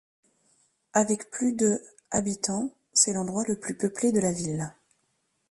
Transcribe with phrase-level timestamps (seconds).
[0.93, 4.73] Avec plus de habitants, c'est l'endroit le plus peuplé de la ville.